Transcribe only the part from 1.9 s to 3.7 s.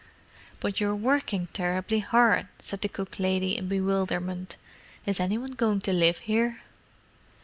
hard," said the cook lady, in